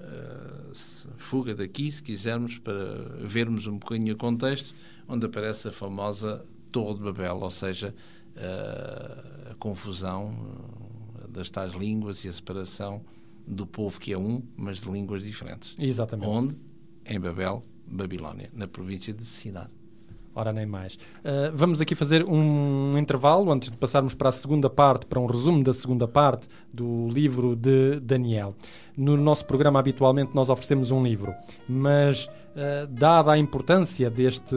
[0.00, 0.74] uh,
[1.16, 2.78] fuga daqui, se quisermos, para
[3.20, 4.74] vermos um bocadinho o contexto,
[5.06, 7.94] onde aparece a famosa Torre de Babel, ou seja,
[8.36, 10.28] uh, a confusão
[11.24, 13.04] uh, das tais línguas e a separação
[13.46, 15.74] do povo que é um, mas de línguas diferentes.
[15.78, 16.28] Exatamente.
[16.28, 16.58] Onde?
[17.04, 19.70] Em Babel, Babilónia, na província de Sinar.
[20.36, 20.96] Ora, nem mais.
[20.96, 25.24] Uh, vamos aqui fazer um intervalo antes de passarmos para a segunda parte, para um
[25.24, 28.54] resumo da segunda parte do livro de Daniel.
[28.94, 31.32] No nosso programa, habitualmente, nós oferecemos um livro,
[31.66, 34.54] mas, uh, dada a importância deste,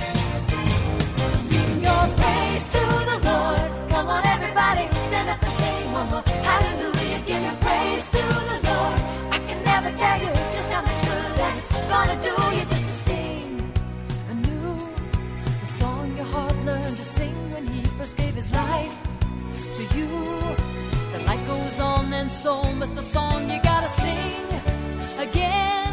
[6.42, 8.65] Hallelujah, give praise to the Lord.
[9.86, 13.72] never tell you just how much good that it's gonna do you just to sing
[14.30, 14.76] anew
[15.60, 18.94] the song your heart learned to sing when he first gave his life
[19.76, 20.08] to you.
[21.12, 25.85] The life goes on, and so must the song you gotta sing again.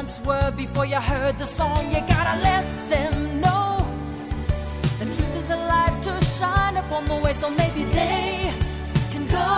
[0.00, 1.82] Once were before you heard the song.
[1.94, 3.66] You gotta let them know
[4.98, 8.50] the truth is alive to shine upon the way, so maybe they
[9.12, 9.50] can go.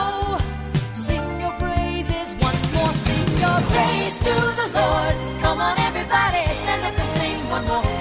[1.06, 5.14] Sing your praises once more, sing your praise to the Lord.
[5.42, 7.91] Come on, everybody, stand up and sing one more.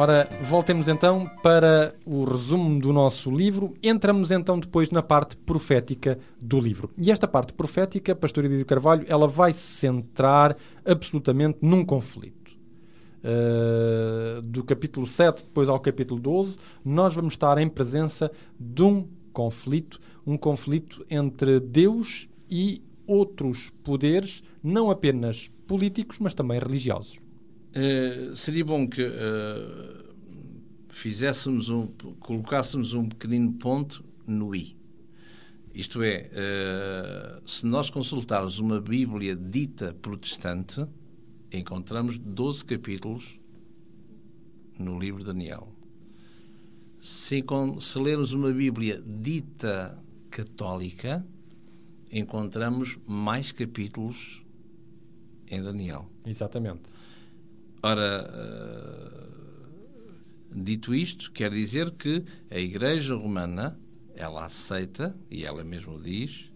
[0.00, 3.74] Ora, voltemos então para o resumo do nosso livro.
[3.82, 6.90] Entramos então depois na parte profética do livro.
[6.96, 12.50] E esta parte profética, Pastor Edito Carvalho, ela vai se centrar absolutamente num conflito.
[13.22, 19.06] Uh, do capítulo 7 depois ao capítulo 12, nós vamos estar em presença de um
[19.34, 27.20] conflito, um conflito entre Deus e outros poderes, não apenas políticos, mas também religiosos.
[27.72, 30.04] Eh, seria bom que eh,
[30.88, 31.86] fizéssemos um,
[32.18, 34.76] colocássemos um pequenino ponto no i.
[35.72, 40.84] Isto é, eh, se nós consultarmos uma Bíblia dita protestante,
[41.52, 43.38] encontramos 12 capítulos
[44.76, 45.72] no livro de Daniel.
[46.98, 47.44] Se,
[47.80, 49.96] se lermos uma Bíblia dita
[50.28, 51.24] católica,
[52.10, 54.42] encontramos mais capítulos
[55.46, 56.10] em Daniel.
[56.26, 56.99] Exatamente.
[57.82, 59.28] Ora, eh,
[60.54, 63.78] dito isto, quer dizer que a Igreja Romana,
[64.14, 66.50] ela aceita, e ela mesmo diz,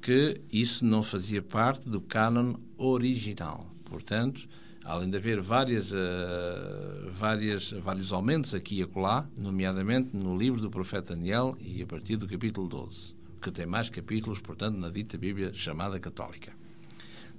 [0.00, 3.70] que isso não fazia parte do cânon original.
[3.84, 4.48] Portanto,
[4.84, 10.70] além de haver várias, eh, várias, vários aumentos aqui e acolá, nomeadamente no livro do
[10.70, 15.18] profeta Daniel e a partir do capítulo 12, que tem mais capítulos, portanto, na dita
[15.18, 16.57] Bíblia chamada católica.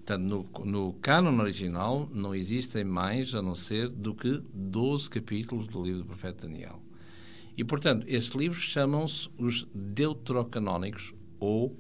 [0.10, 5.84] Portanto, no, no original não existem mais a não ser do que 12 capítulos do
[5.84, 6.82] livro do profeta Daniel.
[7.56, 11.78] E, portanto, estes livros chamam-se os deuterocanónicos ou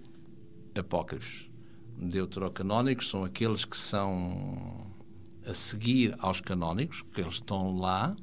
[0.77, 1.49] apócrifos.
[1.97, 4.85] Deuterocanónicos são aqueles que são
[5.43, 8.15] a seguir aos canónicos, que eles estão lá,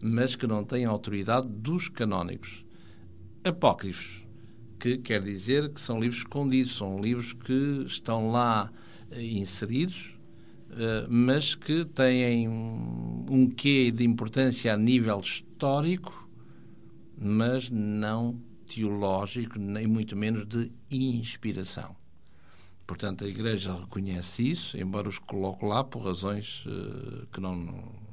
[0.00, 2.64] mas que não têm autoridade dos canónicos.
[3.44, 4.24] Apócrifos,
[4.78, 8.72] que quer dizer que são livros escondidos, são livros que estão lá
[9.12, 10.16] inseridos,
[10.70, 16.28] eh, mas que têm um quê de importância a nível histórico,
[17.18, 21.96] mas não teológico, nem muito menos de inspiração.
[22.86, 28.05] Portanto, a Igreja reconhece isso, embora os coloque lá por razões eh, que não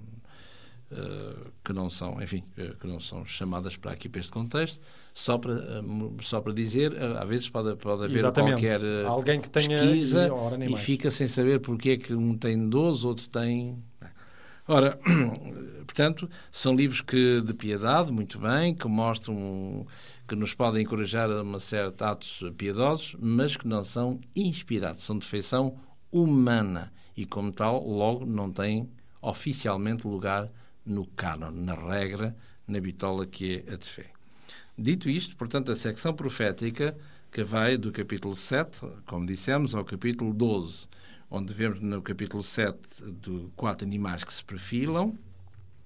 [1.63, 4.79] que não são, enfim, eh, que não são chamadas para aqui para este contexto,
[5.13, 5.81] só para eh,
[6.21, 8.53] só para dizer, eh, às vezes pode, pode haver Exatamente.
[8.53, 10.29] qualquer eh, Alguém que tenha pesquisa
[10.67, 13.81] e, e fica sem saber porque é que um tem 12, outro tem
[14.65, 14.97] Ora,
[15.85, 19.85] portanto, são livros que de piedade, muito bem, que mostram
[20.25, 25.17] que nos podem encorajar a uma certa atos piedosos, mas que não são inspirados, são
[25.17, 25.75] de feição
[26.09, 28.89] humana e como tal, logo não têm
[29.21, 30.49] oficialmente lugar
[30.85, 32.35] no cânon, na regra,
[32.67, 34.11] na bitola que é a de fé.
[34.77, 36.97] Dito isto, portanto, a secção profética
[37.31, 40.87] que vai do capítulo 7, como dissemos, ao capítulo 12,
[41.29, 42.77] onde vemos no capítulo 7
[43.11, 45.17] de quatro animais que se perfilam,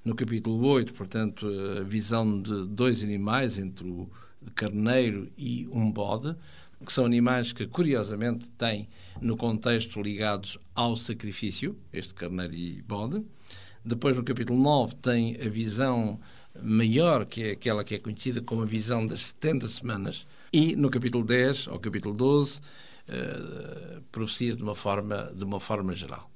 [0.03, 1.47] no capítulo 8, portanto,
[1.79, 4.09] a visão de dois animais entre o
[4.55, 6.35] carneiro e um bode,
[6.85, 8.87] que são animais que, curiosamente, têm
[9.19, 13.23] no contexto ligados ao sacrifício, este carneiro e bode.
[13.87, 16.19] Depois, no capítulo 9, tem a visão
[16.61, 20.27] maior, que é aquela que é conhecida como a visão das 70 semanas.
[20.51, 25.95] E no capítulo 10 ao capítulo 12, uh, profecias de uma forma, de uma forma
[25.95, 26.29] geral.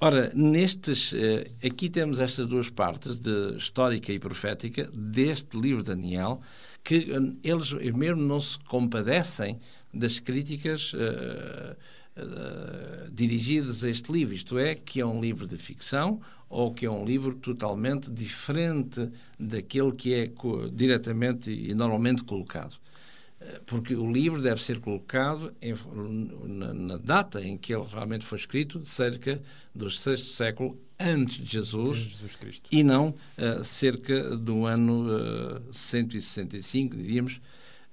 [0.00, 1.16] Ora, nestes, uh,
[1.62, 6.40] aqui temos estas duas partes, de histórica e profética, deste livro de Daniel,
[6.82, 9.60] que uh, eles mesmo não se compadecem
[9.92, 10.94] das críticas
[13.12, 16.20] dirigidas a este livro, isto é, que é um livro de ficção
[16.50, 20.30] ou que é um livro totalmente diferente daquele que é
[20.72, 22.76] diretamente e normalmente colocado.
[23.40, 25.74] eh, porque o livro deve ser colocado em,
[26.48, 29.40] na, na, data em que ele realmente foi escrito, cerca
[29.74, 32.68] do sexto século antes de Jesus, Jesus Cristo.
[32.70, 37.40] e não uh, cerca do ano uh, 165, diríamos,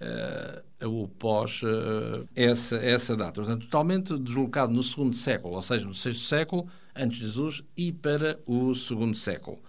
[0.02, 3.42] uh, o pós uh, essa, essa data.
[3.42, 7.92] Portanto, totalmente deslocado no segundo século, ou seja, no sexto século, antes de Jesus, e
[7.92, 9.60] para o segundo século.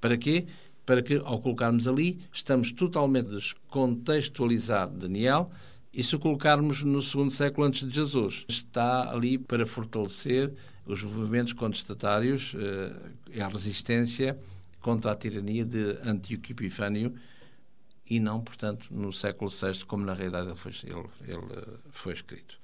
[0.00, 0.46] Para quê?
[0.84, 5.50] Para que, ao colocarmos ali, estamos totalmente descontextualizar Daniel,
[5.92, 10.52] e se o colocarmos no segundo século antes de Jesus, está ali para fortalecer
[10.84, 14.38] os movimentos contestatários uh, e a resistência
[14.80, 17.14] contra a tirania de Antíoco Epifânio,
[18.08, 22.58] e não, portanto, no século VI, como na realidade ele foi, ele, ele foi escrito.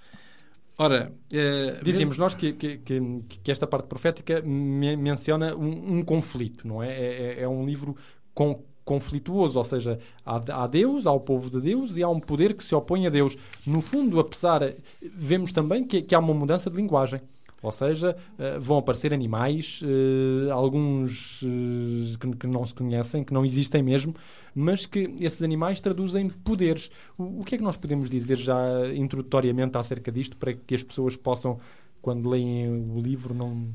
[0.82, 6.66] Ora, eh, dizíamos nós que, que, que, esta parte profética me, menciona um, um, conflito,
[6.66, 6.88] não é?
[6.88, 7.94] É, é, é um livro
[8.32, 12.18] com, conflituoso, ou seja, há, há, Deus, há o povo de Deus e há um
[12.18, 13.36] poder que se opõe a Deus.
[13.66, 17.20] No fundo, apesar, vemos também que, que há uma mudança de linguagem.
[17.62, 23.44] Ou seja, eh, vão aparecer animais, eh, alguns eh, que não se conhecem, que não
[23.44, 24.14] existem mesmo,
[24.54, 26.90] mas que esses animais traduzem poderes.
[27.18, 28.58] O que é que nós podemos dizer já
[28.94, 31.58] introdutoriamente acerca disto para que as pessoas possam,
[32.00, 33.68] quando leem o livro, não,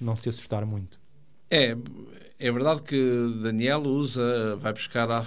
[0.00, 1.00] não se assustar muito?
[1.50, 1.76] É,
[2.38, 5.24] é verdade que Daniel usa, vai buscar à,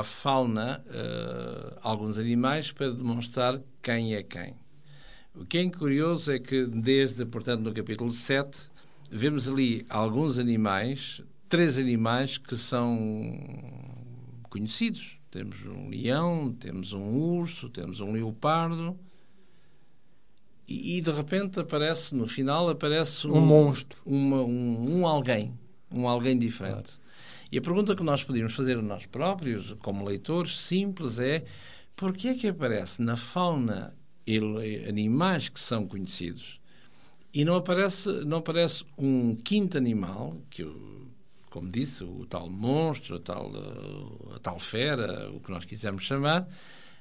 [0.00, 4.54] à, fauna uh, alguns animais para demonstrar quem é quem.
[5.34, 8.56] O que é curioso é que, desde, portanto, no capítulo 7,
[9.10, 12.96] vemos ali alguns animais, três animais que são
[14.48, 15.18] conhecidos.
[15.32, 18.96] Temos um leão, temos um urso, temos um leopardo.
[20.68, 23.98] E, e de repente aparece, no final, aparece um, um monstro.
[24.06, 25.52] Uma, um, um, alguém,
[25.90, 26.92] um alguém diferente.
[26.92, 27.04] Claro.
[27.50, 31.44] E a pergunta que nós podíamos fazer a nós próprios, como leitores, simples, é
[31.96, 33.92] por que é que aparece na fauna
[34.26, 36.60] ele, animais que são conhecidos.
[37.32, 40.64] E não aparece, não aparece um quinto animal, que,
[41.50, 43.50] como disse, o tal monstro, a tal,
[44.34, 46.48] a tal fera, o que nós quisermos chamar,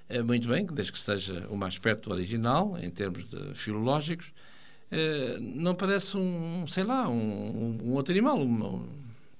[0.09, 4.33] é muito bem, desde que esteja o mais perto do original, em termos de filológicos,
[4.91, 8.87] é, não parece um, sei lá, um, um outro animal, um,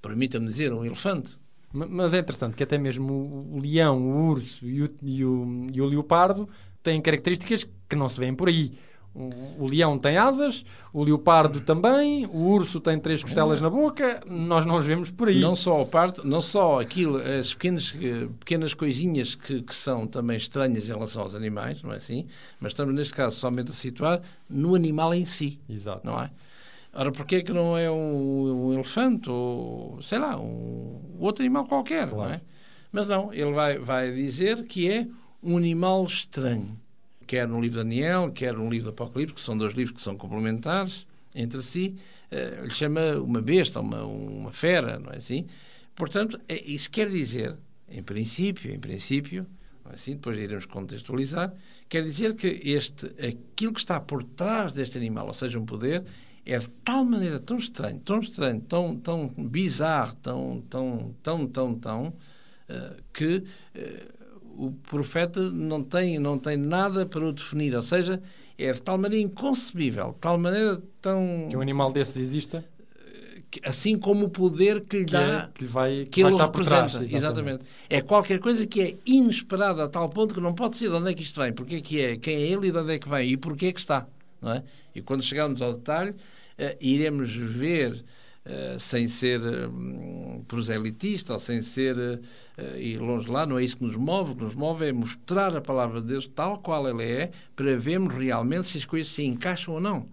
[0.00, 1.38] permita-me dizer, um elefante.
[1.72, 3.12] Mas é interessante que até mesmo
[3.52, 6.48] o leão, o urso e o, e o, e o leopardo
[6.84, 8.72] têm características que não se vêem por aí.
[9.16, 14.66] O, leão tem asas, o leopardo também, o urso tem três costelas na boca, nós
[14.66, 15.38] não os vemos por aí.
[15.38, 17.94] Não só, parte, não só aquilo, as pequenas,
[18.40, 22.26] pequenas coisinhas que, que, são também estranhas em relação aos animais, não é assim?
[22.58, 24.20] Mas estamos, neste caso, somente a situar
[24.50, 25.60] no animal em si.
[25.68, 26.04] Exato.
[26.04, 26.28] Não é?
[26.92, 32.08] Ora, porquê que não é um, um, elefante ou, sei lá, um outro animal qualquer,
[32.08, 32.28] claro.
[32.28, 32.40] não é?
[32.90, 35.06] Mas não, ele vai, vai dizer que é
[35.44, 36.80] um animal estranho.
[37.26, 40.02] Quer no livro de Daniel, quer no livro do Apocalipse, que são dois livros que
[40.02, 41.96] são complementares entre si,
[42.30, 45.46] uh, lhe chama uma besta, uma, uma fera, não é assim?
[45.94, 47.56] Portanto, é, isso quer dizer,
[47.88, 49.46] em princípio, em princípio,
[49.90, 51.52] é assim, depois iremos contextualizar,
[51.88, 56.04] quer dizer que este, aquilo que está por trás deste animal, ou seja, um poder,
[56.46, 61.74] é de tal maneira tão estranho, tão estranho, tão, tão bizarro, tão, tão, tão, tão,
[61.74, 64.23] tão, uh, que uh,
[64.56, 68.22] o profeta não tem, não tem nada para o definir, ou seja,
[68.58, 71.48] é de tal maneira inconcebível, de tal maneira tão.
[71.50, 72.64] Que um animal desses exista?
[73.62, 75.20] Assim como o poder que lhe que dá.
[75.20, 76.88] É, que, vai, que, que ele representa.
[76.88, 77.16] Trás, exatamente.
[77.16, 77.64] exatamente.
[77.88, 81.10] É qualquer coisa que é inesperada a tal ponto que não pode ser de onde
[81.10, 82.98] é que isto vem, porque é que é, quem é ele e de onde é
[82.98, 84.06] que vem e porquê é que está.
[84.42, 84.62] Não é?
[84.94, 88.04] E quando chegarmos ao detalhe, uh, iremos ver
[88.46, 93.64] Uh, sem ser um, proselitista ou sem ser uh, e longe de lá, não é
[93.64, 94.32] isso que nos move.
[94.32, 97.74] O que nos move é mostrar a palavra de Deus tal qual ela é, para
[97.74, 100.06] vermos realmente se as coisas se encaixam ou não.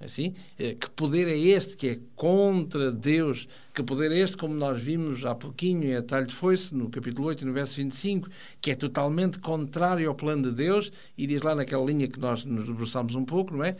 [0.00, 3.48] Assim, que poder é este que é contra Deus?
[3.74, 7.26] Que poder é este, como nós vimos há pouquinho em Atalho de Foice, no capítulo
[7.26, 8.28] 8, no verso 25,
[8.60, 12.44] que é totalmente contrário ao plano de Deus, e diz lá naquela linha que nós
[12.44, 13.76] nos debruçamos um pouco, não é?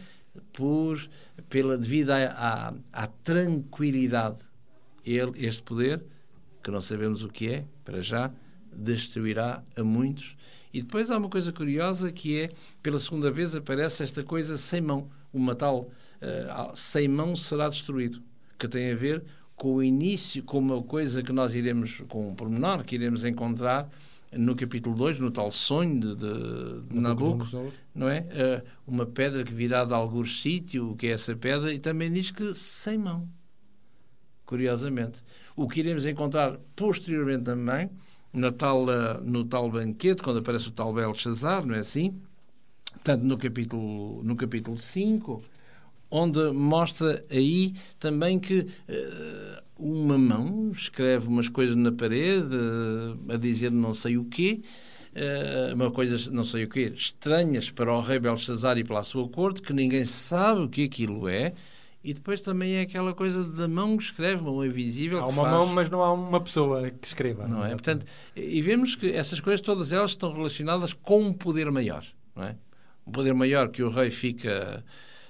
[0.52, 0.98] Por,
[1.48, 4.38] pela, devido à, à, tranquilidade.
[5.04, 6.02] Ele, este poder,
[6.62, 8.30] que não sabemos o que é, para já,
[8.72, 10.36] destruirá a muitos.
[10.72, 12.50] E depois há uma coisa curiosa que é,
[12.82, 18.22] pela segunda vez aparece esta coisa sem mão, uma tal uh, sem mão será destruído,
[18.58, 19.24] que tem a ver
[19.56, 23.88] com o início, com uma coisa que nós iremos, com um pormenor que iremos encontrar
[24.32, 27.46] no capítulo 2, no tal sonho de, de, de Nabucco,
[27.94, 28.20] não é?
[28.20, 32.12] Uh, uma pedra que virá de algum sítio, o que é essa pedra, e também
[32.12, 33.28] diz que sem mão.
[34.44, 35.22] Curiosamente.
[35.56, 37.90] O que iremos encontrar posteriormente também
[38.32, 42.20] na tal, eh, no tal banquete, quando aparece o tal Belshazzar, não é assim?
[43.02, 45.42] Tanto no capítulo, no capítulo 5,
[46.10, 53.36] onde mostra aí também que uh, uma mão escreve umas coisas na parede uh, a
[53.36, 54.60] dizer não sei o quê,
[55.14, 59.04] uh, uma coisa não sei o quê, estranhas para o rei Belshazzar e para a
[59.04, 61.52] sua corte, que ninguém sabe o que aquilo é,
[62.02, 65.18] e depois também é aquela coisa da mão que escreve, uma mão invisível.
[65.18, 67.46] Há que uma faz- mão, mas não há uma pessoa que escreva.
[67.46, 67.70] não é?
[67.70, 72.04] Portanto, e vemos que essas coisas, todas elas, estão relacionadas com um poder maior,
[72.34, 72.56] não é?
[73.06, 74.82] Um poder maior que o rei fica...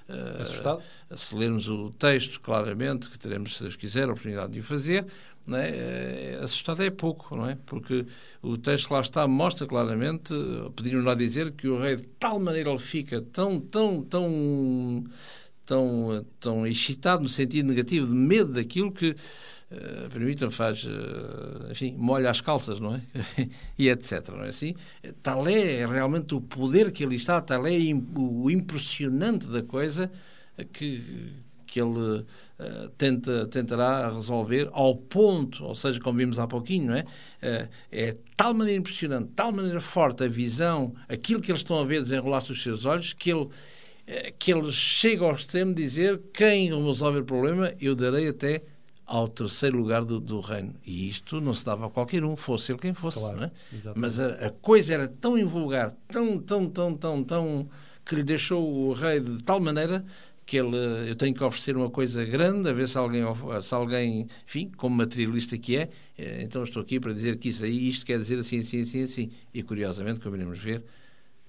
[0.09, 0.83] eh, Assustado?
[1.17, 5.07] Se lermos o texto, claramente, que teremos, se Deus quiser, a oportunidade de o fazer,
[5.47, 5.71] não é?
[5.71, 7.57] Eh, assustado é pouco, não é?
[7.67, 8.07] Porque
[8.43, 12.07] o texto que lá está mostra claramente, eh, pediram-nos lá dizer que o rei, de
[12.19, 15.05] tal maneira, ele fica tão, tão, tão,
[15.65, 19.17] tão, tão excitado, no sentido negativo, de medo daquilo que,
[19.71, 23.03] uh, permitam, faz, eh, enfim, molha as calças, não é?
[23.79, 24.75] e etc, não é assim?
[25.23, 27.73] Tal é realmente o poder que ali está, tal é
[28.17, 30.11] o impressionante da coisa
[30.73, 31.33] que,
[31.67, 32.25] que ele
[32.61, 37.05] eh, tenta, tentará resolver ao ponto, ou seja, como vimos há pouquinho, não é?
[37.41, 41.85] Eh, é tal maneira impressionante, tal maneira forte a visão, aquilo que eles estão a
[41.85, 43.49] ver desenrolar-se os seus olhos, que ele,
[44.09, 48.63] eh, que ele chega ao extremo de dizer quem resolver o problema, eu darei até
[49.09, 50.75] ao terceiro lugar do, do reino.
[50.85, 53.19] E isto não se dava a qualquer um, fosse ele quem fosse.
[53.19, 53.51] Claro, é?
[53.97, 57.69] Mas a, a coisa era tão invulgar, tão, tão, tão, tão, tão,
[58.05, 60.05] que lhe deixou o rei de tal maneira
[60.45, 60.77] que ele,
[61.09, 63.23] eu tenho que oferecer uma coisa grande, a ver se alguém,
[63.63, 67.65] se alguém, enfim, como materialista que é, eh, então estou aqui para dizer que isso
[67.65, 69.31] aí, isto quer dizer assim, assim, assim, assim.
[69.53, 70.85] E curiosamente, como iremos ver,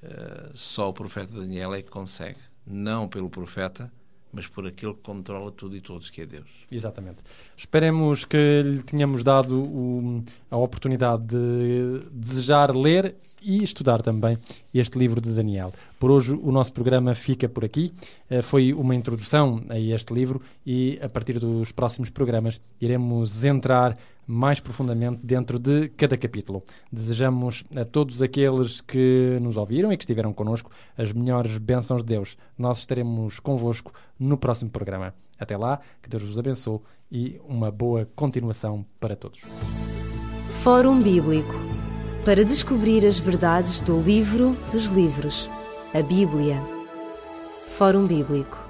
[0.01, 2.39] eh, só o profeta Daniel é que consegue.
[2.66, 3.91] Não pelo profeta,
[4.32, 6.47] mas por aquele que controla tudo e todos, que é Deus.
[6.71, 7.17] Exatamente.
[7.57, 14.38] Esperemos que lhe tenhamos dado o- a oportunidade de desejar ler e estudar também
[14.73, 15.71] este livro de Daniel.
[15.97, 17.93] Por hoje o nosso programa fica por aqui.
[18.30, 23.97] Eh, Foi uma introdução a este livro e a partir dos próximos programas iremos entrar
[24.30, 26.61] mais profundamente dentro de cada capítulo.
[26.91, 32.13] Desejamos a todos aqueles que nos ouviram e que estiveram connosco as melhores bênçãos de
[32.13, 32.38] Deus.
[32.55, 35.15] Nós estaremos convosco no próximo programa.
[35.39, 36.80] Até lá, que Deus vos abençoe
[37.11, 39.41] e uma boa continuação para todos.
[40.61, 41.55] Fórum Bíblico
[42.23, 45.49] para descobrir as verdades do livro dos livros,
[45.91, 46.61] a Bíblia.
[47.69, 48.68] Fórum Bíblico